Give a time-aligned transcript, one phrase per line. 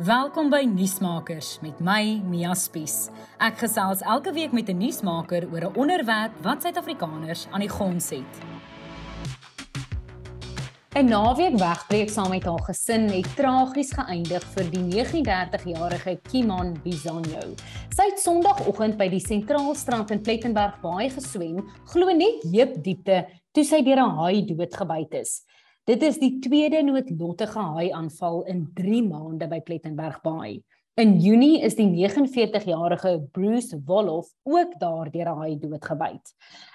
[0.00, 3.10] Welkom by Nuusmakers met my Mia Spies.
[3.36, 8.08] Ek gesels elke week met 'n nuusmaker oor 'n onderwerp wat Suid-Afrikaners aan die gons
[8.08, 8.32] het.
[10.96, 17.54] 'n Naweek wegbreek saam met haar gesin het tragies geëindig vir die 39-jarige Kiman Bizanyo.
[17.92, 23.64] Sy het Sondagoggend by die Sentraalstrand in Plettenberg baie geswem, glo net heep diepte toe
[23.64, 25.44] sy deur 'n haai doodgebyt is.
[25.88, 30.58] Dit is die tweede noodlottige haai-aanval in 3 maande by Plettenberg Baai.
[31.00, 36.34] In Junie is die 49-jarige Bruce Wolff ook daar deur 'n haai doodgebyt.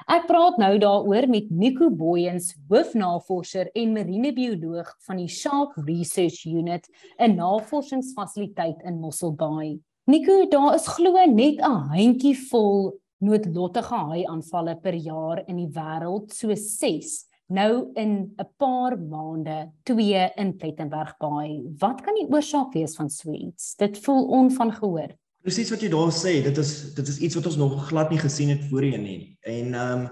[0.09, 6.89] Ek praat nou daaroor met Nico Booyens, hoofnavorser en marinebioloog van die Shark Research Unit,
[7.19, 9.79] 'n navorsingsfasiliteit in Mossel Bay.
[10.07, 16.55] Nico, daar is glo net 'n handjievol noodlottige haai-aanvalle per jaar in die wêreld, so
[16.55, 21.61] 6 nou in 'n paar maande twee in Plettenberg Baai.
[21.77, 23.75] Wat kan die oorsaak wees van so iets?
[23.75, 25.15] Dit voel onvangehoor.
[25.41, 28.19] Presies wat jy daar sê, dit is dit is iets wat ons nog glad nie
[28.19, 29.37] gesien het voorheen nie.
[29.41, 30.09] En ehm um,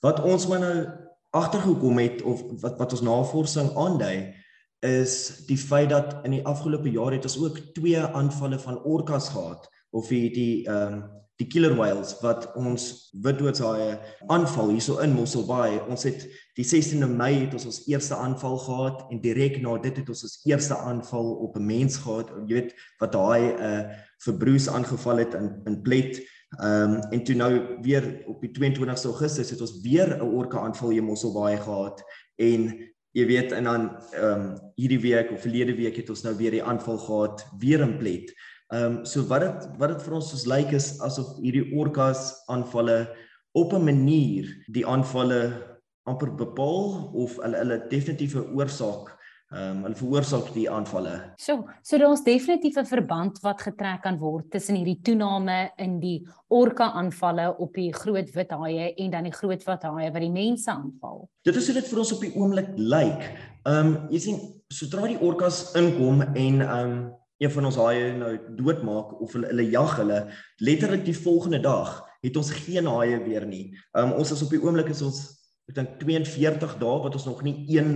[0.00, 0.88] wat ons maar nou
[1.30, 4.34] agtergekom het of wat wat ons navorsing aandui
[4.80, 9.28] is die feit dat in die afgelope jaar het ons ook twee aanvalle van orkas
[9.28, 13.94] gehad of die die ehm um, die killer whales wat ons witdoodshaie
[14.28, 15.78] aanval hierso in Mossel Bay.
[15.88, 16.26] Ons het
[16.60, 20.24] die 16de Mei het ons ons eerste aanval gehad en direk na dit het ons
[20.26, 22.28] ons eerste aanval op 'n mens gehad.
[22.46, 23.82] Jy weet wat daai 'n uh,
[24.24, 26.20] vir Bruce aangeval het in in Plet.
[26.58, 30.58] Ehm um, en toe nou weer op die 22ste Augustus het ons weer 'n orka
[30.58, 32.02] aanval hier Mossel Bay gehad
[32.36, 36.36] en jy weet en dan ehm um, hierdie week of verlede week het ons nou
[36.36, 38.34] weer die aanval gehad weer in Plet.
[38.68, 42.42] Ehm um, so wat dit wat dit vir ons soos lyk is asof hierdie orkas
[42.46, 43.08] aanvalle
[43.52, 45.69] op 'n manier die aanvalle
[46.10, 49.16] amper bepaal of hulle hulle definitiewe oorsaak
[49.50, 51.12] ehm um, hulle veroorsaak die aanvalle.
[51.42, 56.22] So, so daar's definitief 'n verband wat getrek kan word tussen hierdie toename in die
[56.48, 60.30] orka aanvalle op die groot wit haie en dan die groot wat haie wat die
[60.30, 61.28] mense aanval.
[61.42, 63.26] Dit is hoe dit vir ons op die oomblik lyk.
[63.66, 64.38] Ehm um, jy sien
[64.68, 69.50] sodra die orkas inkom en ehm um, een van ons haie nou doodmaak of hulle
[69.50, 70.28] hulle jag hulle
[70.58, 73.74] letterlik die volgende dag het ons geen haie weer nie.
[73.96, 75.39] Um, ons is op die oomblik is ons
[75.70, 77.92] ek dink 42 dae wat ons nog nie een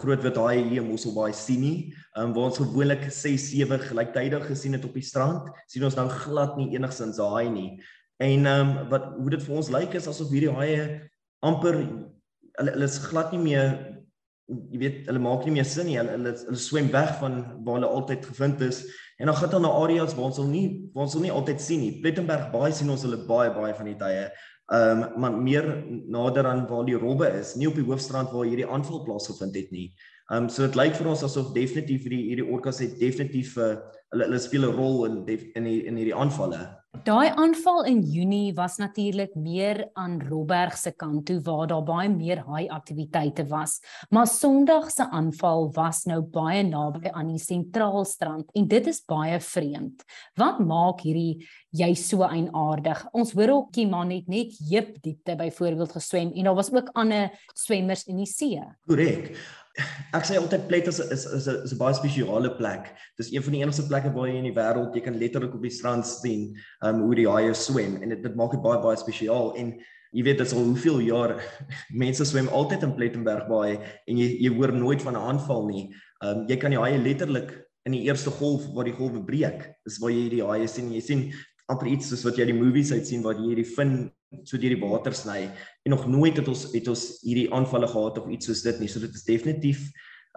[0.00, 1.76] groot wit haai hier in Mosselbaai sien nie.
[2.18, 6.08] Um, waar ons gewoonlik 6 7 gelyktydig gesien het op die strand, sien ons nou
[6.24, 7.70] glad nie enigsins haai nie.
[8.20, 10.82] En ehm um, wat hoe dit vir ons lyk is asof hierdie haie
[11.46, 13.70] amper hulle hulle is glad nie meer
[14.50, 15.96] jy weet hulle maak nie meer sin nie.
[16.00, 18.82] Hulle hulle, hulle swem weg van waar hulle altyd gevind is
[19.20, 21.62] en dan gaan hulle na areas waar ons hulle nie waar ons hulle nie altyd
[21.62, 21.92] sien nie.
[22.02, 24.26] Plettenberg Baai sien ons hulle baie baie van die tye.
[24.70, 28.46] Ehm um, maar meer nader aan waar die robbe is, nie op die hoofstrand waar
[28.46, 29.88] hierdie aanval plaasgevind het nie.
[30.30, 33.64] Ehm um, so dit lyk vir ons asof definitief hierdie hierdie orkas het definitief 'n
[33.64, 33.80] uh,
[34.14, 36.79] hulle hulle speel 'n rol in in die, in hierdie aanvalle.
[36.90, 42.08] Daai aanval in Junie was natuurlik meer aan Robberg se kant toe waar daar baie
[42.10, 43.78] meer haai aktiwiteite was,
[44.10, 49.38] maar Sondag se aanval was nou baie naby aan die sentraalstrand en dit is baie
[49.40, 50.02] vreemd.
[50.34, 53.06] Wat maak hierdie jy so eienaardig?
[53.14, 57.30] Ons hoor ook Kiman het net heup diepte byvoorbeeld geswem en daar was ook ander
[57.54, 58.60] swemmers in die see.
[58.90, 59.30] Korrek
[60.16, 62.90] ek sê altyd Plet is is is 'n is baie spesiale plek.
[63.18, 65.62] Dis een van die enigste plekke waar jy in die wêreld jy kan letterlik op
[65.62, 68.96] die strand sien um hoe die haie swem en dit dit maak dit baie baie
[68.96, 69.78] spesiaal en
[70.12, 71.36] jy weet dit al hoeveel jaar
[72.04, 75.94] mense swem altyd in Plettenberg Baai en jy jy hoor nooit van 'n aanval nie.
[76.22, 77.54] Um jy kan die haie letterlik
[77.86, 80.92] in die eerste golf waar die golwe breek, is waar jy die haie sien.
[80.92, 81.22] Jy sien
[81.70, 83.94] amper iets soos wat jy die movies uit sien waar jy hierdie fin
[84.46, 88.20] so deur die water sny en nog nooit het ons het ons hierdie aanvalle gehad
[88.20, 88.90] of iets soos dit nie.
[88.90, 89.88] So dit is definitief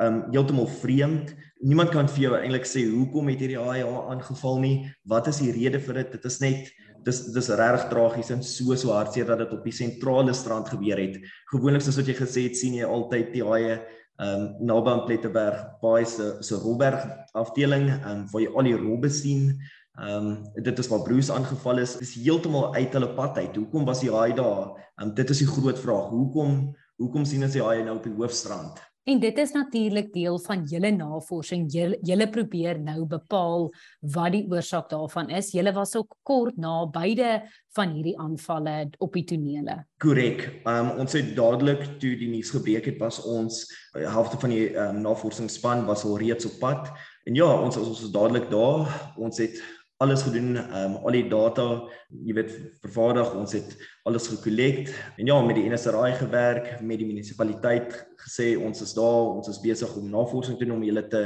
[0.02, 1.36] um heeltemal vreemd.
[1.62, 4.78] Niemand kan vir jou eintlik sê hoekom het hierdie haai haar aangeval nie.
[5.10, 6.16] Wat is die rede vir dit?
[6.18, 6.72] Dit is net
[7.04, 11.02] dis dis regtig tragies en so so hartseer dat dit op die sentrale strand gebeur
[11.02, 11.20] het.
[11.52, 13.82] Gewoonlik soos wat jy gesê het, sien jy altyd die haie
[14.24, 17.04] um naby aan Plettenberg, baie se se Robberg
[17.38, 19.58] afdeling, um waar jy al die robbe sien.
[19.94, 21.98] Ehm um, dit is waar Bruce aangeval is.
[21.98, 23.56] Dis heeltemal uit hulle pad uit.
[23.56, 24.74] Hoekom was die haai daar?
[24.96, 26.10] Ehm um, dit is die groot vraag.
[26.10, 28.82] Hoekom hoekom sien ons die haai nou op die hoofstrand?
[29.04, 31.66] En dit is natuurlik deel van julle navorsing.
[31.72, 33.68] Julle julle probeer nou bepaal
[34.16, 35.52] wat die oorsaak daarvan is.
[35.52, 37.44] Julle was ook kort na beide
[37.76, 39.82] van hierdie aanvalle op die tonele.
[40.00, 40.48] Korrek.
[40.66, 44.72] Um ons het dadelik toe die nuus gebreek het, was ons eh, helfte van die
[44.72, 46.90] um, navorsingsspan was al reeds op pad.
[47.28, 48.88] En ja, ons ons is dadelik daar.
[49.20, 49.60] Ons het
[50.02, 51.66] alles gedoen, ehm um, al die data,
[52.26, 52.54] jy weet,
[52.84, 53.76] vervaardig, ons het
[54.10, 57.96] alles gekollekt en ja, met die NSRI gewerk, met die munisipaliteit
[58.26, 61.24] gesê ons is daar, ons is besig om navorsing te doen om julle te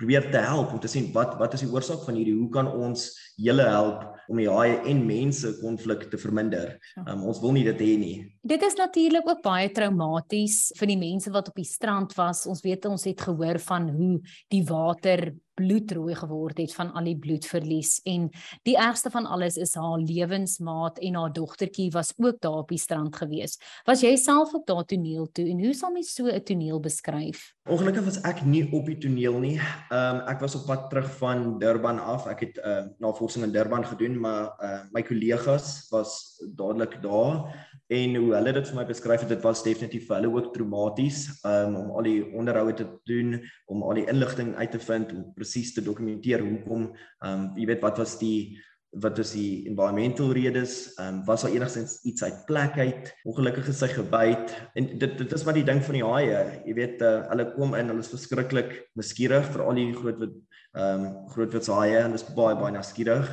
[0.00, 2.68] probeer te help om te sien wat wat is die oorsaak van hierdie hoe kan
[2.72, 3.10] ons
[3.40, 6.76] julle help om die haai en mense konflik te verminder.
[7.02, 8.16] Um, ons wil nie dit hê nie.
[8.46, 12.46] Dit is natuurlik ook baie traumaties vir die mense wat op die strand was.
[12.48, 14.14] Ons weet ons het gehoor van hoe
[14.54, 18.28] die water bloedrooi geword het van al die bloedverlies en
[18.68, 22.80] die ergste van alles is haar lewensmaat en haar dogtertjie was ook daar op die
[22.80, 23.58] strand gewees.
[23.88, 27.52] Was jy self op daardie toneel toe en hoe sal mens so 'n toneel beskryf?
[27.68, 29.58] Ongelukkig was ek nie op die toneel nie.
[29.90, 32.26] Ehm um, ek was op pad terug van Durban af.
[32.26, 37.46] Ek het uh, navorsing in Durban gedoen, maar uh, my kollegas was dadelik daar
[37.90, 41.24] en hoe hulle dit vir my beskryf het, dit was definitief vir hulle ook traumaties
[41.42, 45.24] um, om al die onderhoude te doen, om al die inligting uit te vind, om
[45.50, 46.90] presies te dokumenteer hoekom
[47.24, 48.58] ehm um, jy weet wat was die
[48.90, 50.96] wat is die environmental redes?
[50.98, 53.12] Ehm um, was daar enigstens iets uit plek uit?
[53.24, 54.54] Ongelukkig is hy gebyt.
[54.74, 57.74] En dit dit is maar die ding van die haie jy weet uh, hulle kom
[57.78, 60.36] in hulle is verskriklik nuuskierig vir al die groot wit
[60.74, 63.30] ehm um, groot wit haie en hulle is baie baie nuuskierig.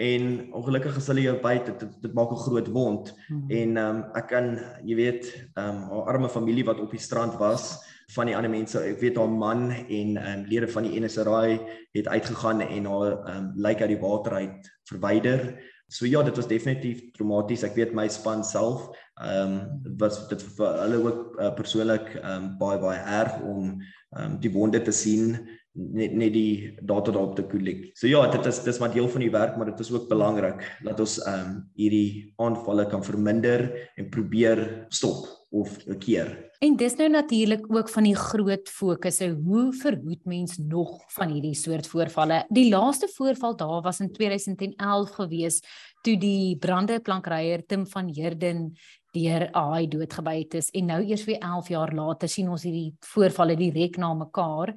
[0.00, 0.26] En
[0.56, 3.14] ongelukkig as hulle jou byt dit, dit dit maak 'n groot wond.
[3.28, 3.46] Hmm.
[3.50, 7.06] en ehm um, ek kan jy weet ehm um, haar arme familie wat op die
[7.08, 7.78] strand was
[8.14, 11.58] van die ander mense ek weet haar man en ehm um, lede van die NSRI
[11.96, 15.44] het uitgegaan en haar ehm um, lyk uit die water uit verwyder
[15.90, 18.88] so ja dit was definitief traumaties ek weet my span self
[19.20, 23.64] ehm um, was dit vir hulle ook uh, persoonlik ehm um, baie baie erg om
[23.78, 25.38] ehm um, die wonde te sien
[25.74, 27.90] net net die data daarop te kollek.
[27.94, 30.64] So ja, dit is dis maar deel van die werk, maar dit is ook belangrik
[30.86, 36.49] dat ons ehm um, hierdie aanvalle kan verminder en probeer stop of keer.
[36.60, 41.54] En dis nou natuurlik ook van die groot fokusse, hoe verhoed mens nog van hierdie
[41.56, 42.42] soort voorvalle?
[42.52, 45.62] Die laaste voorval daar was in 2011 gewees
[46.04, 48.74] toe die brande plankryer Tim van Heerden
[49.16, 50.68] deur AI doodgebyt is.
[50.76, 54.74] En nou eers weer 11 jaar later sien ons hierdie voorvalle direk na mekaar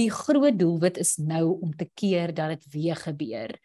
[0.00, 3.56] die groot doelwit is nou om te keer dat dit weer gebeur.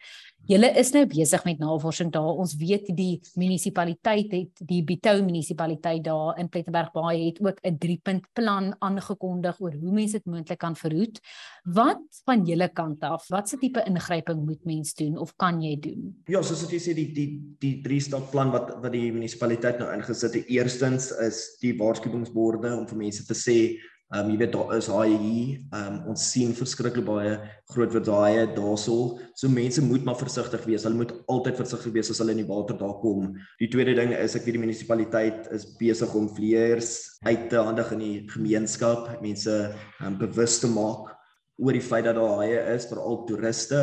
[0.46, 2.36] Julle is nou besig met navorsing daar.
[2.38, 7.78] Ons weet die munisipaliteit het die Bitou munisipaliteit daar in Plettenberg Baai het ook 'n
[7.82, 11.18] 3-punt plan aangekondig oor hoe mense dit moontlik kan verhoed.
[11.64, 16.22] Wat van julle kant af, watse tipe ingryping moet mens doen of kan jy doen?
[16.26, 19.92] Ja, soos wat jy sê die die die 3-stap plan wat wat die munisipaliteit nou
[19.92, 20.46] ingesit het.
[20.46, 23.82] Eerstens is die waarskuwingsborde om vir mense te sê
[24.14, 25.58] um, jy weet daar is haai hier.
[25.72, 27.34] Ehm um, ons sien verskriklik baie
[27.72, 29.18] groot wit haie daarso.
[29.34, 30.86] So mense moet maar versigtig wees.
[30.86, 33.34] Hulle moet altyd versigtig wees as hulle in die water daar kom.
[33.58, 37.92] Die tweede ding is ek weet die munisipaliteit is besig om vleiers uit te handig
[37.96, 41.15] in die gemeenskap, mense ehm um, bewus te maak
[41.56, 43.80] oor die feit dat daar haie is vir al toeriste.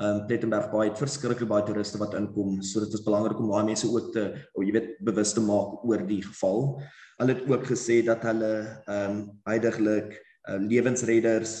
[0.00, 2.58] Ehm um, Plettenberg baie het verskriklik baie toeriste wat inkom.
[2.66, 4.24] So dit is belangrik om daai mense ook te,
[4.54, 6.80] oh, jy weet, bewus te maak oor die geval.
[7.20, 8.52] Hulle het ook gesê dat hulle
[8.86, 11.60] ehm um, heidaglik uh, lewensredders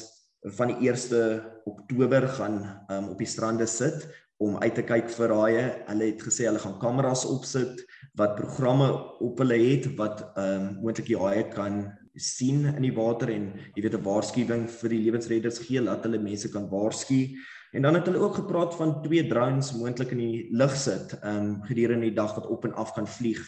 [0.58, 1.22] van die 1ste
[1.70, 4.08] Oktober gaan ehm um, op die strande sit
[4.42, 5.64] om uit te kyk vir haie.
[5.86, 7.84] Hulle het gesê hulle gaan kameras opsit
[8.18, 8.90] wat programme
[9.22, 13.52] op hulle het wat ehm um, moontlik die haie kan sien in die water en
[13.74, 17.36] jy weet 'n waarskuwing vir die lewensredders gee dat hulle mense kan waarsku.
[17.72, 21.36] En dan het hulle ook gepraat van twee drones moontlik in die lug sit ehm
[21.36, 23.40] um, gedurende die dag wat op en af kan vlieg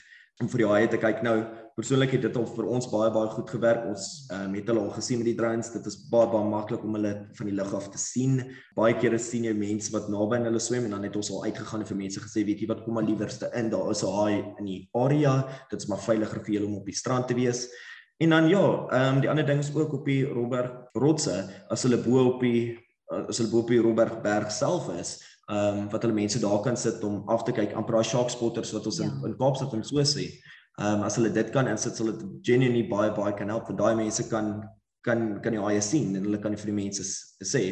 [0.43, 1.22] om vir die haie te kyk.
[1.22, 1.44] Nou
[1.76, 3.84] persoonlik het dit al vir ons baie baie goed gewerk.
[3.90, 5.70] Ons ehm um, het hulle al gesien met die drones.
[5.75, 8.40] Dit is baie baie maklik om hulle van die lug af te sien.
[8.75, 11.44] Baie kere sien jy mense wat naby aan hulle swem en dan het ons al
[11.44, 13.70] uitgegaan en vir mense gesê, weet jy wat, kom maar liewerste in.
[13.70, 15.34] Daar is 'n haai in die area.
[15.70, 17.69] Dit is maar veiliger vir julle om op die strand te wees.
[18.16, 21.82] En dan ja, ehm um, die ander ding is ook op die Robert Rotse as
[21.82, 22.78] hulle bo op die
[23.28, 25.16] as hulle bo op die Robert Berg self is,
[25.46, 28.30] ehm um, wat hulle mense daar kan sit om af te kyk amper daai shark
[28.30, 29.08] spotters wat ons ja.
[29.10, 30.30] in in Kaapstad om so sê.
[30.78, 33.76] Ehm um, as hulle dit kan insit, sal dit genuinely baie baie kan help vir
[33.82, 34.54] daai mense kan
[35.05, 37.05] kan kan die haie sien en hulle kan vir die mense
[37.44, 37.63] sê.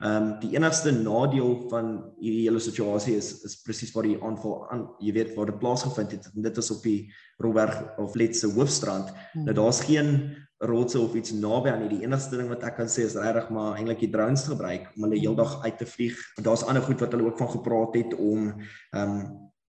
[0.00, 4.66] Ehm um, die enigste nadeel van hierdie hele situasie is is presies waar die aanval
[4.70, 6.98] aan jy weet waar dit plaasgevind het en dit is op die
[7.42, 9.10] Robberg of Letse hoofstrand.
[9.32, 9.48] Hmm.
[9.48, 10.12] Nou daar's geen
[10.58, 11.90] rotse of iets naby aan nie.
[11.98, 15.08] Die enigste ding wat ek kan sê is regtig maar eintlik die drones gebruik om
[15.08, 16.22] hulle heeldag uit te vlieg.
[16.40, 19.18] Daar's ander goed wat hulle ook van gepraat het om ehm um,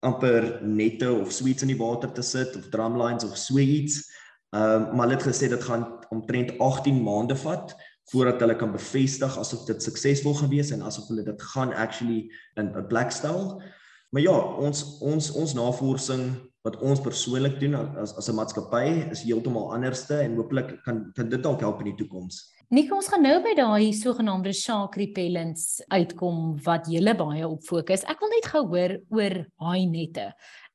[0.06, 4.04] amper nette of sweets in die water te sit of drumlines of so iets.
[4.56, 7.76] Ehm um, maar hulle het gesê dit gaan omtrent 18 maande vat
[8.12, 12.72] voordat hulle kan bevestig asof dit suksesvol gewees en asof hulle dit gaan actually in
[12.72, 13.62] 'n black stel.
[14.10, 19.24] Maar ja, ons ons ons navorsing wat ons persoonlik doen as as 'n maatskappy is
[19.24, 22.55] heeltemal anderste en hooplik kan kan dit dalk help in die toekoms.
[22.74, 28.02] Nik ons gaan nou by daai sogenaamde shark repellents uitkom wat julle baie op fokus.
[28.10, 30.32] Ek wil net gou hoor oor haai nette.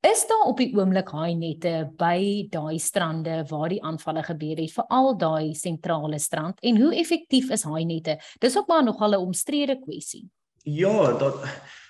[0.07, 4.71] Is daar op die oomblik haai nette by daai strande waar die aanvalle gebeur het,
[4.77, 8.21] veral daai sentrale strand en hoe effektief is haai nette?
[8.39, 10.29] Dis ook maar nogal 'n omstrede kwessie.
[10.63, 11.43] Ja, dat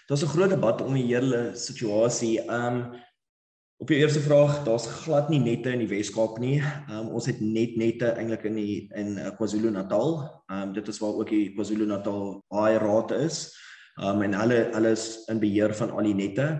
[0.08, 2.40] daar's 'n groot debat om die hele situasie.
[2.40, 3.00] Ehm um,
[3.80, 6.58] Op die eerste vraag, daar's glad nie nette in die Wes-Kaap nie.
[6.92, 10.10] Um, ons het net nette eintlik in die in uh, KwaZulu-Natal.
[10.52, 13.38] Um dit is waar ook die KwaZulu-Natal Haai Raad is.
[13.96, 16.50] Um en hulle is in beheer van al die nette.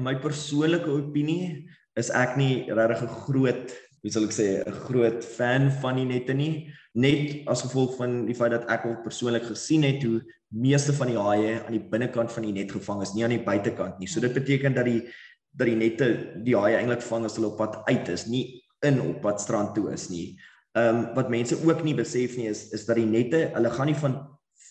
[0.00, 1.66] In my persoonlike opinie
[2.00, 6.08] is ek nie regtig 'n groot, hoe sal ek sê, 'n groot fan van die
[6.08, 10.22] nette nie, net as gevolg van die feit dat ek al persoonlik gesien het hoe
[10.48, 13.44] meeste van die haie aan die binnekant van die net gevang is, nie aan die
[13.44, 14.08] buitekant nie.
[14.08, 15.04] So dit beteken dat die
[15.52, 16.08] dat die nette
[16.44, 19.74] die haai eintlik vang as hulle op pad uit is, nie in op pad strand
[19.76, 20.38] toe is nie.
[20.72, 23.90] Ehm um, wat mense ook nie besef nie is is dat die nette, hulle gaan
[23.92, 24.20] nie van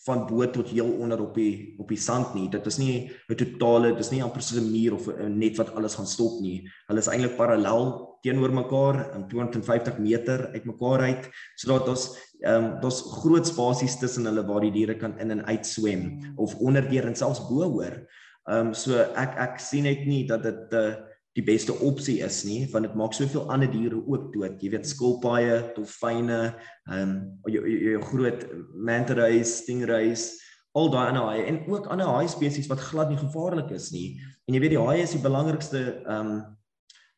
[0.02, 2.48] van bo tot heel onder op die op die sand nie.
[2.50, 5.56] Dit is nie 'n totale, dit is nie amper soos 'n muur of 'n net
[5.56, 6.68] wat alles gaan stop nie.
[6.88, 11.30] Hulle is eintlik parallel teenoor mekaar in 250 meter uit.
[11.56, 15.30] So dat ons ehm um, daar's groot spasies tussen hulle waar die diere kan in
[15.30, 18.06] en uit swem of onderdeur en selfs bo hoor.
[18.50, 20.94] Ehm um, so ek ek sien net nie dat dit uh,
[21.38, 24.58] die beste opsie is nie want dit maak soveel ander diere ook dood.
[24.60, 26.40] Jy weet skilpaaie, dolfyne,
[26.90, 27.12] ehm um,
[27.46, 30.26] jou, jou, jou groot manta rays, stingrays,
[30.74, 34.16] al daai ander haie en ook ander haai spesies wat glad nie gevaarlik is nie.
[34.48, 36.42] En jy weet die haai is die belangrikste ehm um,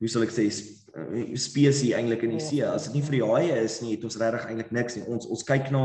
[0.02, 2.48] hoe sal ek sê eh, spesies eintlik in die ja.
[2.48, 2.64] see.
[2.66, 5.06] As dit nie vir die haie is nie, het ons regtig eintlik niks nie.
[5.08, 5.84] Ons ons kyk na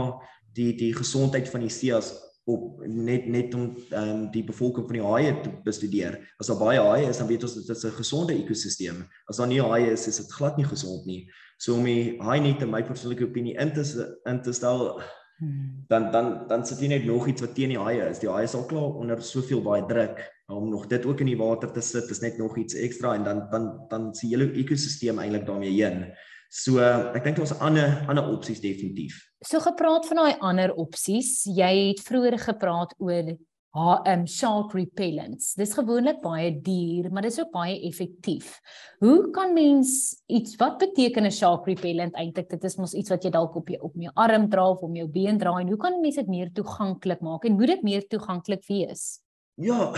[0.57, 2.11] die die gesondheid van die see as
[2.49, 3.69] op net net om
[4.01, 6.17] um, die bevolking van die haie te bestudeer.
[6.41, 9.05] As daar baie haie is, dan weet ons dit is 'n gesonde ekosisteem.
[9.29, 11.29] As daar nie haie is, is dit glad nie gesond nie.
[11.57, 13.83] So om die haai net in my persoonlike opinie in te
[14.25, 15.01] in te stel
[15.39, 15.85] hmm.
[15.87, 18.19] dan dan dan sit jy net nog iets wat teen die haie is.
[18.19, 21.37] Die haie is al klaar onder soveel baie druk om nog dit ook in die
[21.37, 25.19] water te sit, is net nog iets ekstra en dan dan dan sien hele ekosisteem
[25.19, 26.07] eintlik daarmee heen.
[26.49, 29.21] So ek dink daar's ander ander opsies definitief.
[29.45, 33.37] So gepraat van daai ander opsies, jy het vroeër gepraat oor
[33.77, 35.53] HM shark repellents.
[35.53, 38.55] Dis gewoonlik baie duur, maar dis ook baie effektief.
[39.03, 42.49] Hoe kan mens iets wat beteken 'n shark repellent eintlik?
[42.49, 44.95] Dit is mos iets wat jy dalk op jou op jou arm dra of om
[44.95, 48.07] jou been dra en hoe kan mense dit meer toeganklik maak en moet dit meer
[48.07, 49.21] toeganklik wees?
[49.55, 49.93] Ja,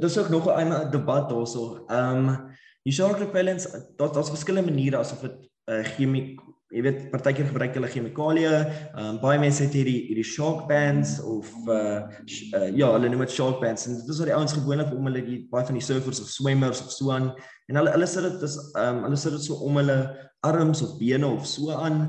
[0.00, 1.86] dis ook nog 'n debat daarso.
[1.88, 2.50] Ehm um,
[2.88, 3.66] Die shark repellents,
[3.98, 6.38] daar daar's verskillende maniere asof dit 'n uh, eh, chemie,
[6.72, 8.52] jy weet, partykeer gebruik hulle chemikalieë.
[8.96, 12.08] Ehm um, baie mense het hierdie hierdie shark bands of uh,
[12.56, 15.10] uh ja, hulle noem dit shark bands en dit is wat die ouens gewoonlik om
[15.10, 17.28] hulle die baie van die surfers of swemmers of so aan
[17.68, 19.98] en hulle hulle sit dit is ehm um, hulle sit dit so om hulle
[20.52, 22.00] arms of bene of so aan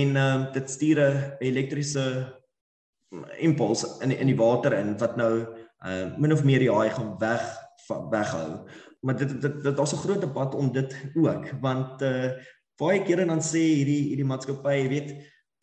[0.00, 2.06] en ehm um, dit stuur 'n elektriese
[3.36, 5.32] impuls in in die water in wat nou
[5.84, 7.44] ehm uh, min of meer die haai gaan weg
[8.10, 8.64] weghou
[9.06, 12.30] maar dit dit dit daar's 'n groot debat om dit ook want uh
[12.76, 15.14] baie kere dan sê hierdie hierdie maatskappy weet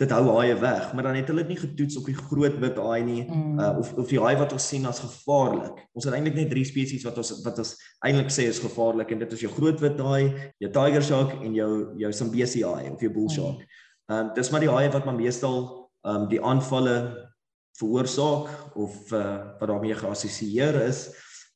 [0.01, 2.77] dit hou haie weg maar dan het hulle dit nie getoets op die groot wit
[2.81, 3.59] haai nie mm.
[3.59, 6.65] uh, of of die haai wat ons sien as gevaarlik ons het eintlik net drie
[6.65, 7.75] spesies wat ons wat ons
[8.07, 10.23] eintlik sê is gevaarlik en dit is jou groot wit haai
[10.63, 11.71] jou tiger shark en jou
[12.01, 13.35] jou Zambesi haai of jou bull mm.
[13.38, 13.62] shark
[14.09, 15.59] ehm um, dis maar die haie wat maar meestal
[16.07, 16.97] ehm um, die aanvalle
[17.77, 21.05] veroorsaak of uh, wat daarmee geassosieer is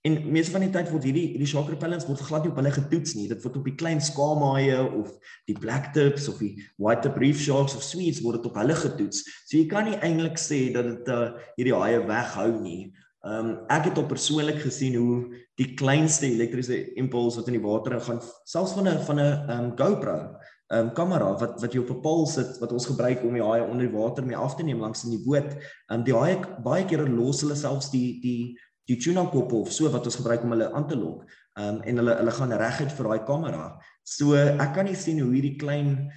[0.07, 2.71] En meeste van die tyd word hierdie hierdie shark repellents word glad nie op hulle
[2.75, 3.25] getoets nie.
[3.31, 5.09] Dit word op die klein skaamhaie of
[5.49, 8.77] die black tips of die white tip reef sharks of sweets word dit op hulle
[8.77, 9.25] getoets.
[9.49, 12.81] So jy kan nie eintlik sê dat dit uh, hierdie haie weghou nie.
[13.27, 17.65] Ehm um, ek het op persoonlik gesien hoe die kleinste elektriese impuls wat in die
[17.65, 20.19] water gaan selfs van 'n van 'n ehm um, GoPro
[20.67, 23.43] ehm um, kamera wat wat jy op 'n paal sit wat ons gebruik om die
[23.43, 25.51] haie onder die water mee af te neem langs in die boot.
[25.51, 29.73] Ehm um, die haie baie kere los hulle selfs die die die tuna kop of
[29.75, 31.27] so wat ons gebruik om hulle aan te lok.
[31.57, 33.67] Ehm um, en hulle hulle gaan reguit vir daai kamera.
[34.03, 36.11] So ek kan nie sien hoe hierdie klein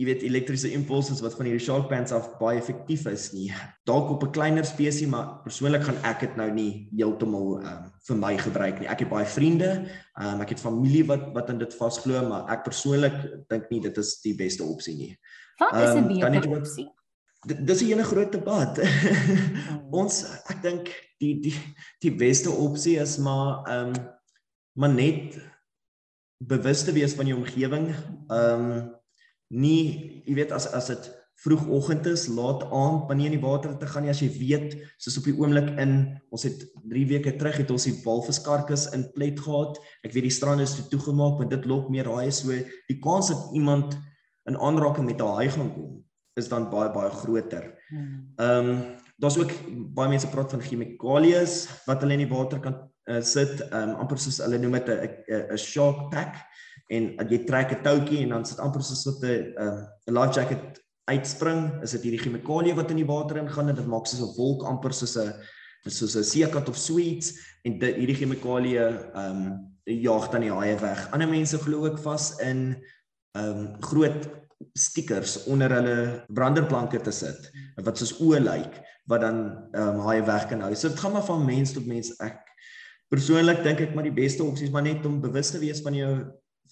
[0.00, 3.52] jy weet elektriese impulse wat van hierdie shark pants af baie effektief is nie.
[3.86, 7.92] Dalk op 'n kleiner spesies, maar persoonlik gaan ek dit nou nie heeltemal ehm um,
[8.08, 8.88] vir my gebruik nie.
[8.88, 9.70] Ek het baie vriende,
[10.18, 13.14] ehm um, ek het familie wat wat in dit vasglo, maar ek persoonlik
[13.48, 15.18] dink nie dit is die beste opsie nie.
[15.58, 16.88] Wat is 'n um, beter opsie?
[17.42, 18.78] Dis 'n ene groot debat.
[20.00, 21.54] Ons ek dink die die
[21.98, 24.10] die beste opsie is maar ehm um,
[24.78, 25.34] maar net
[26.38, 27.88] bewus te wees van jou omgewing.
[28.30, 28.92] Ehm um,
[29.50, 31.08] nie jy weet as as dit
[31.42, 35.18] vroegoggend is, laat aand wanneer in die water te gaan nie as jy weet soos
[35.18, 35.96] op die oomblik in
[36.30, 36.62] ons het
[36.94, 39.82] 3 weke terug het ons die walviskarkus in plet gehad.
[40.06, 42.54] Ek weet die strand is toe toegemaak want dit lok meer haai so
[42.86, 43.98] die kans dat iemand
[44.46, 46.04] in aanraking met 'n haai gaan kom
[46.40, 47.72] is dan baie baie groter.
[47.88, 48.32] Hmm.
[48.36, 48.82] Ehm um,
[49.22, 49.52] daar's ook
[49.94, 51.42] baie mense praat van chemikalieë
[51.86, 52.78] wat hulle in die water kan
[53.10, 56.40] uh, sit, ehm um, amper soos hulle noem dit 'n 'n shark pack
[56.90, 60.34] en jy trek 'n toutjie en dan sit amper soos wat 'n ehm, 'n life
[60.34, 64.22] jacket uitspring, is dit hierdie chemikalieë wat in die water ingaan en dit maak soos
[64.22, 65.34] 'n wolk amper soos 'n
[65.90, 67.34] soos 'n seekat of sweets
[67.64, 71.10] en dit hierdie chemikalieë ehm um, jaag dan die haie weg.
[71.10, 72.76] Ander mense glo ook vas in
[73.34, 74.41] ehm um, groot
[74.78, 75.96] stickers onder hulle
[76.28, 77.50] branderplanke te sit
[77.84, 79.42] wat soos oë lyk wat dan
[79.72, 80.74] ehm um, haie weg kan hou.
[80.74, 82.12] So dit gaan maar van mens tot mens.
[82.22, 82.38] Ek
[83.12, 85.96] persoonlik dink ek maar die beste opsie is maar net om bewus te wees van
[85.96, 86.12] jou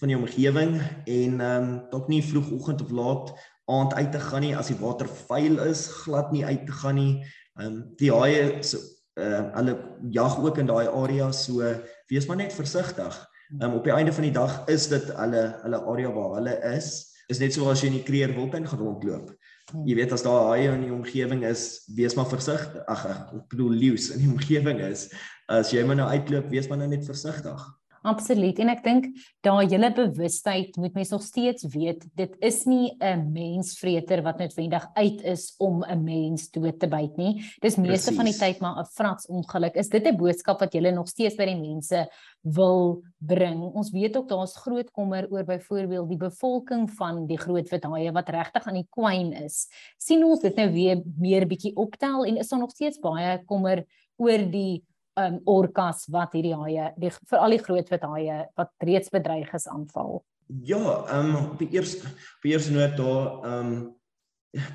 [0.01, 3.33] van jou omgewing en ehm um, dalk nie vroegoggend of laat
[3.71, 6.97] aand uit te gaan nie as die water vuil is, glad nie uit te gaan
[6.97, 7.13] nie.
[7.59, 8.79] Ehm um, die haie so
[9.19, 9.75] uh, hulle
[10.11, 11.61] jag ook in daai area so
[12.07, 13.27] wees maar net versigtig.
[13.59, 17.10] Um, op die einde van die dag is dit hulle hulle area waar hulle is.
[17.31, 19.29] Is net so as jy in die Kreer Wildtuin gaan rondloop.
[19.71, 19.85] Hmm.
[19.87, 22.83] Jy weet as daar haie in die omgewing is, wees maar versigtig.
[22.91, 23.21] Ag ek
[23.53, 25.07] bedoel leeu's in die omgewing is.
[25.51, 27.63] As jy maar nou uitloop, wees maar nou net versigtig.
[28.01, 28.57] Absoluut.
[28.59, 29.07] En ek dink
[29.45, 34.87] daai hele bewustheid moet mense nog steeds weet, dit is nie 'n mensvreter wat noodwendig
[34.95, 37.43] uit is om 'n mens dood te byt nie.
[37.61, 38.15] Dis meeste Precies.
[38.15, 39.75] van die tyd maar 'n frats ongeluk.
[39.75, 42.09] Is dit 'n boodskap wat jy nog steeds by die mense
[42.41, 43.61] wil bring?
[43.61, 48.11] Ons weet ook daar's groot kommer oor byvoorbeeld die bevolking van die groot wit haie
[48.11, 49.67] wat regtig aan die kwyn is.
[49.97, 53.85] sien ons dit nou weer meer bietjie optel en is daar nog steeds baie kommer
[54.17, 54.83] oor die
[55.19, 59.67] um orkas wat hierdie haie die veral die groot wit haie wat reeds bedreig is
[59.67, 60.21] aanval.
[60.67, 60.83] Ja,
[61.17, 63.73] um op die eerste op die eerste noot daar um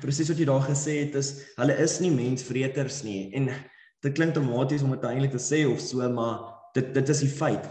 [0.01, 3.49] presies wat jy daar gesê het is hulle is nie mensvreters nie en
[4.05, 7.33] dit klink dramaties om dit eintlik te sê of so maar dit dit is die
[7.33, 7.65] feit.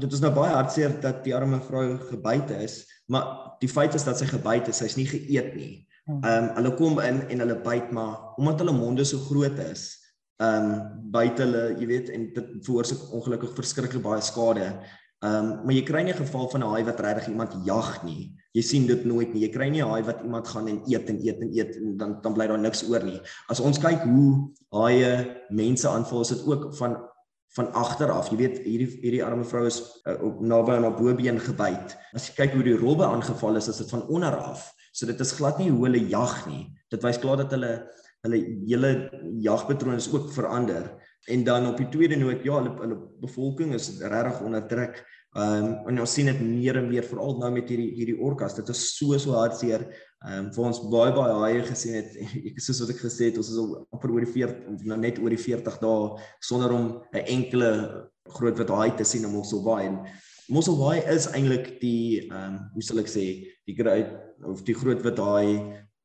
[0.00, 4.04] Dit is nou baie hartseer dat die arme vrou gebyt is, maar die feit is
[4.04, 5.74] dat sy gebyt is, sy's nie geëet nie.
[6.06, 6.24] Hmm.
[6.24, 9.88] Um hulle kom in en hulle byt maar omdat hulle monde so groot is
[10.36, 14.66] ehm um, buite hulle, jy weet, en dit veroorsaak ongelukkig verskriklik baie skade.
[15.24, 18.04] Ehm um, maar jy kry nie 'n geval van 'n haai wat regtig iemand jag
[18.04, 18.34] nie.
[18.52, 19.42] Jy sien dit nooit nie.
[19.42, 21.96] Jy kry nie 'n haai wat iemand gaan en eet en eet en eet en
[21.96, 23.20] dan dan bly daar niks oor nie.
[23.48, 26.96] As ons kyk hoe haie mense aanval, is dit ook van
[27.56, 28.28] van agter af.
[28.30, 31.96] Jy weet hierdie hierdie arme vrou is uh, op naby aan haar bobeen gebyt.
[32.12, 34.72] As jy kyk hoe die robbe aangeval is, is dit van onder af.
[34.92, 36.66] So dit is glad nie hoe hulle jag nie.
[36.92, 37.88] Dit wys klaar dat hulle
[38.26, 38.92] hulle hele
[39.42, 40.90] jagpatroon is ook verander
[41.26, 45.00] en dan op die tweede noot ja hulle hulle bevolking is regtig onder druk.
[45.36, 48.54] Ehm um, en ons sien dit meer en meer veral nou met hierdie hierdie orkas.
[48.56, 49.84] Dit is so so hartseer.
[50.24, 52.14] Ehm um, vir ons baie baie haie gesien het.
[52.52, 55.20] Ek soos wat ek gesê het, ons is al amper oor die 40 nou net
[55.20, 57.72] oor die 40 dae sonder om 'n enkele
[58.38, 60.00] groot wat haai te sien in Mossel Bay en
[60.48, 63.26] Mossel Bay is eintlik die ehm um, hoe sal ek sê,
[63.66, 64.14] die groot
[64.46, 65.52] of die groot wat haai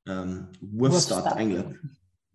[0.10, 0.38] ehm um,
[0.82, 1.78] hoofstad eintlik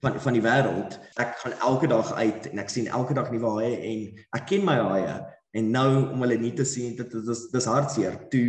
[0.05, 0.99] van van die wêreld.
[1.21, 4.65] Ek gaan elke dag uit en ek sien elke dag nuwe haie en ek ken
[4.67, 5.21] my haie
[5.57, 8.49] en nou om hulle nie te sien dit is dis hartseer toe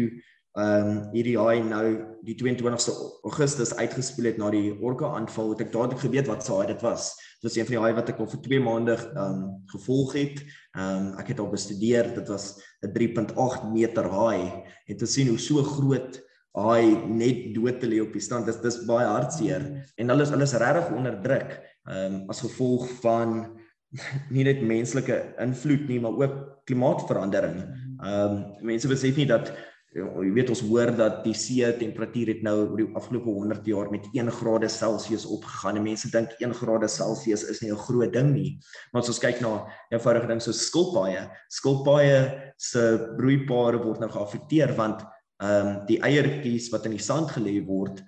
[0.58, 1.86] ehm um, hierdie haai nou
[2.26, 2.94] die 22ste
[3.30, 6.82] Augustus uitgespeel het na die orka aanval het ek dadelik geweet wat se haai dit
[6.82, 7.12] was.
[7.38, 10.16] Dit was een van die haai wat ek al vir 2 maande ehm um, gevolg
[10.18, 10.42] het.
[10.74, 12.10] Ehm um, ek het al bestudeer.
[12.16, 16.18] Dit was 'n 3.8 meter haai en te sien hoe so groot
[16.58, 18.48] hy net dood te lê op die strand.
[18.50, 19.66] Dis dis baie hartseer
[19.98, 23.40] en hulle is hulle is regtig onder druk ehm um, as gevolg van
[24.34, 27.64] nie net menslike invloed nie, maar ook klimaatsverandering.
[28.04, 29.54] Ehm um, mense besef nie dat
[29.98, 33.88] jy weet ons hoor dat die see temperatuur het nou oor die afgelope 100 jaar
[33.90, 35.80] met 1 grade Celsius opgegaan.
[35.80, 38.60] En mense dink 1 grade Celsius is nie 'n groot ding nie.
[38.92, 44.76] Maar as ons kyk na eenvoudige ding so skilpaaie, skilpaaie se broeipare word nou geaffekteer
[44.76, 45.02] want
[45.38, 48.00] ehm um, die eiertjies wat in die sand gelê word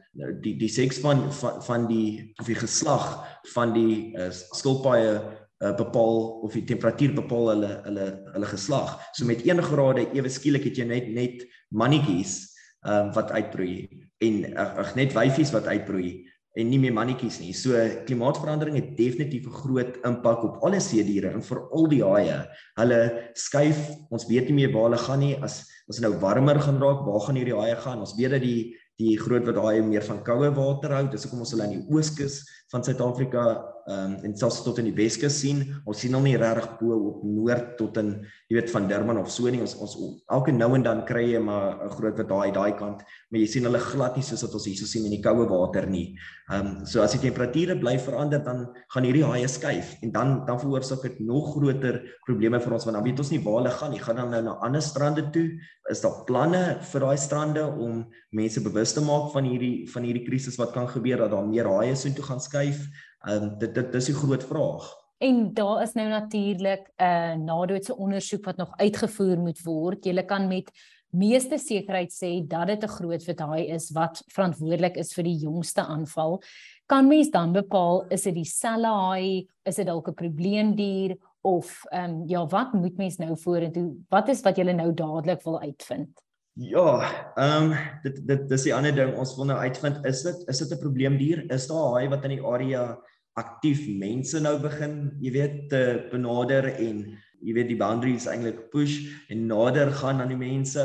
[0.41, 3.05] die die seks van van, van die of die geslag
[3.53, 8.95] van die uh, skilpaaie uh, bepaal of die temperatuur bepaal hulle hulle hulle geslag.
[9.13, 12.39] So met 1 grade ewe skielik het jy net net mannetjies
[12.87, 13.85] ehm um, wat uitbroei
[14.25, 16.25] en ag net wyfies wat uitbroei
[16.59, 17.53] en nie meer mannetjies nie.
[17.55, 22.45] So klimaatsverandering het definitief 'n groot impak op alle seediere en veral die haie.
[22.75, 26.59] Hulle skuif, ons weet nie meer waar hulle gaan nie as as dit nou warmer
[26.59, 27.99] gaan raak, waar gaan hierdie haie gaan?
[27.99, 31.07] Ons weet dat die die groot wat haie meer van koue water hou.
[31.07, 33.43] Dis hoekom ons hulle aan die ooskus van Suid-Afrika
[33.89, 35.63] ehm um, en selfs tot in die Weskus sien.
[35.89, 38.11] Ons sien hom nie regtig bo op noord tot in
[38.49, 39.61] jy weet van Durban of so nie.
[39.65, 39.95] Ons ons
[40.29, 43.47] elke nou en dan kry jy maar 'n groot wat daai daai kant, maar jy
[43.47, 46.13] sien hulle glad nie soos wat ons hierso sien in die koue water nie.
[46.51, 50.45] Ehm um, so as die temperature bly verander dan gaan hierdie haie skuif en dan
[50.45, 53.73] dan veroorsaak dit nog groter probleme vir ons want dan weet ons nie waar hulle
[53.73, 53.99] gaan nie.
[53.99, 55.49] Gaan dan nou na ander strande toe?
[55.89, 60.25] Is daar planne vir daai strande om mense bewus te maak van hierdie van hierdie
[60.29, 62.85] krisis wat kan gebeur dat daar meer haie soontoe gaan skuif?
[63.27, 64.95] Ehm um, dit dit dis 'n groot vraag.
[65.17, 70.05] En daar is nou natuurlik 'n uh, nadoetse ondersoek wat nog uitgevoer moet word.
[70.05, 70.71] Jy kan met
[71.09, 75.81] meeste sekerheid sê dat dit 'n groot verdaai is wat verantwoordelik is vir die jongste
[75.81, 76.41] aanval.
[76.85, 82.03] Kan mens dan bepaal is dit dieselfde haai, is dit dalk 'n probleemdier of ehm
[82.03, 83.95] um, ja, wat moet mens nou vorentoe?
[84.09, 86.21] Wat is wat jy nou dadelik wil uitvind?
[86.59, 86.99] Ja,
[87.35, 90.59] ehm um, dit dit dis die ander ding ons wil nou uitvind is dit is
[90.59, 91.45] dit 'n probleemdier?
[91.55, 92.99] Is daar haai wat in die area
[93.39, 99.07] aktief mense nou begin, jy weet, te benader en jy weet die boundaries eintlik push
[99.29, 100.83] en nader gaan aan die mense?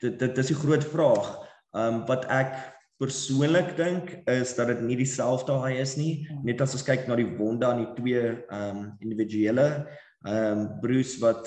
[0.00, 1.38] Dit dit is 'n groot vraag.
[1.70, 2.58] Ehm um, wat ek
[2.98, 6.26] persoonlik dink is dat dit nie dieselfde haai is nie.
[6.42, 9.86] Net as ons kyk na die wonde aan die twee ehm um, individuele
[10.26, 11.46] ehm um, Bruce wat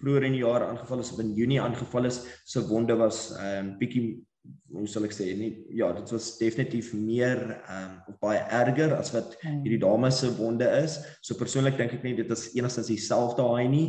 [0.00, 3.70] vroeër in die jaar aangeval is of in Junie aangeval is, se wonde was ehm
[3.70, 4.04] um, bietjie
[4.72, 8.94] hoe sal ek sê nie ja, dit was definitief meer ehm um, of baie erger
[8.96, 9.62] as wat hmm.
[9.64, 10.98] hierdie dame se wonde is.
[11.22, 13.88] So persoonlik dink ek nie dit is enigstens dieselfde daai nie.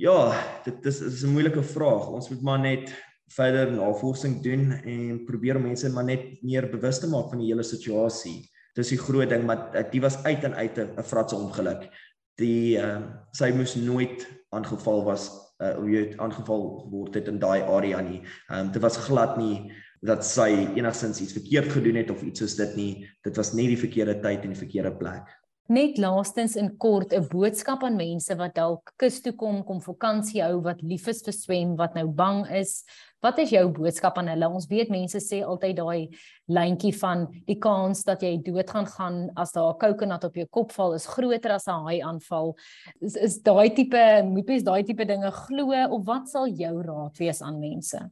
[0.00, 0.32] Ja,
[0.64, 2.08] dit is is 'n moeilike vraag.
[2.08, 2.92] Ons moet maar net
[3.30, 7.62] verder navorsing doen en probeer mense maar net meer bewus te maak van die hele
[7.62, 8.50] situasie.
[8.74, 11.90] Dis die groot ding, maar dit was uit en uit 'n fratse ongeluk.
[12.38, 17.38] Die ehm uh, sy moes nooit aangeval was uh hoe jy aangeval geword het in
[17.38, 18.20] daai area nie.
[18.48, 22.40] Ehm um, dit was glad nie dat sy enigstens iets verkeerd gedoen het of iets
[22.40, 22.92] soos dit nie.
[23.22, 25.28] Dit was net die verkeerde tyd en die verkeerde plek.
[25.70, 30.42] Net laastens in kort 'n boodskap aan mense wat dalk kus toe kom, kom vakansie
[30.42, 32.82] hou, wat lief is vir swem, wat nou bang is.
[33.22, 34.48] Wat is jou boodskap aan hulle?
[34.48, 36.08] Ons weet mense sê altyd daai
[36.48, 40.46] lyntjie van die kans dat jy dood gaan gaan as daar 'n coconut op jou
[40.50, 42.56] kop val is groter as 'n haai aanval.
[43.00, 47.16] Is is daai tipe moet mens daai tipe dinge glo of wat sal jou raad
[47.18, 48.10] wees aan mense?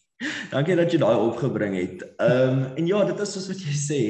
[0.51, 2.03] Dankie dat jy daai opgebring het.
[2.19, 4.03] Ehm um, en ja, dit is soos wat jy sê.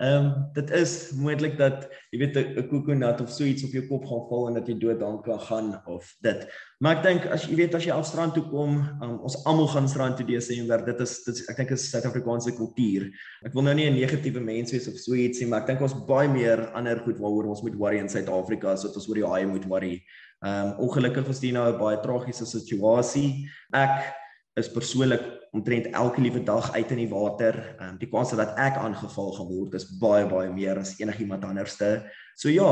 [0.00, 3.82] Ehm um, dit is moontlik dat jy weet 'n kokonat of so iets op jou
[3.86, 6.46] kop gaan val en dat jy dood dan kan gaan of dit.
[6.78, 9.68] Maar ek dink as jy weet as jy af strand toe kom, um, ons almal
[9.68, 10.84] gaan strand toe Desember.
[10.84, 13.10] Dit is dit is, ek dink is Suid-Afrikaanse kultuur.
[13.44, 16.06] Ek wil nou nie 'n negatiewe mens wees of so ietsie, maar ek dink ons
[16.06, 19.28] baie meer ander goed waaroor ons moet worry in Suid-Afrika as wat ons oor die
[19.28, 20.00] haie moet worry.
[20.40, 23.44] Ehm um, ongelukkig is dit nou 'n baie tragiese situasie.
[23.74, 24.16] Ek
[24.56, 27.56] is persoonlik omtrent elke liewe dag uit in die water.
[27.78, 31.44] Ehm um, die kans dat ek aangeval gaan word is baie baie meer as enigiemand
[31.44, 32.04] anderste.
[32.38, 32.70] So ja,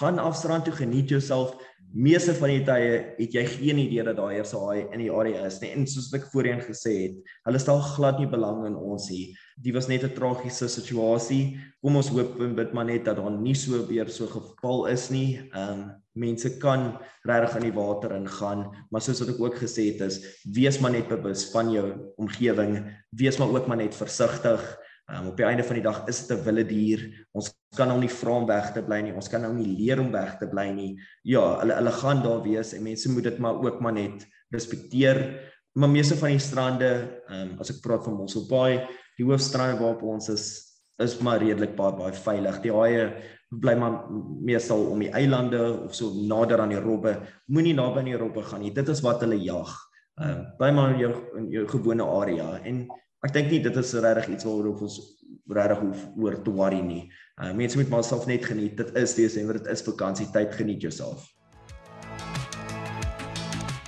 [0.00, 1.54] gaan afstrand toe geniet jouself.
[1.94, 5.12] Meeste van die tye het jy geen idee dat daar eers 'n haai in die
[5.12, 5.70] area is nie.
[5.70, 9.36] En soos ek voorheen gesê het, hulle stel glad nie belang in ons nie.
[9.56, 11.58] Dit was net 'n tragiese situasie.
[11.80, 15.10] Kom ons hoop en bid maar net dat daar nie so weer so geval is
[15.10, 15.50] nie.
[15.52, 16.96] Ehm um, mense kan
[17.28, 20.18] regtig in die water ingaan, maar soos wat ek ook gesê het is,
[20.56, 21.86] wees maar net bewus van jou
[22.20, 22.78] omgewing,
[23.16, 24.64] wees maar ook maar net versigtig.
[25.06, 27.26] Um, op die einde van die dag is dit 'n wilde dier.
[27.32, 29.14] Ons kan hom nie vra om weg te bly nie.
[29.14, 30.98] Ons kan hom nie leer om weg te bly nie.
[31.22, 35.38] Ja, hulle hulle gaan daar wees en mense moet dit maar ook maar net respekteer.
[35.74, 40.02] Maar meeste van die strande, um, as ek praat van Mossel Bay, die hoofstrande waarop
[40.02, 40.65] ons is,
[41.02, 42.60] is maar redelik baie baie veilig.
[42.64, 43.08] Die haie
[43.50, 44.06] bly maar
[44.44, 47.16] meestal om die eilande of so nader aan die robbe.
[47.52, 48.72] Moenie naby aan die robbe gaan nie.
[48.74, 49.74] Dit is wat hulle jag.
[50.16, 52.86] Ehm uh, bly maar in jou in jou gewone area en
[53.26, 54.98] ek dink nie dit is regtig iets waaroor ons
[55.52, 57.02] regtig hoef oor te worry nie.
[57.36, 58.76] Uh mense moet maar self net geniet.
[58.76, 61.26] Dit is Desember, dit is vakansietyd, geniet jouself.